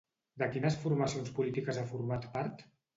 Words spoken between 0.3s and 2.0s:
De quines formacions polítiques ha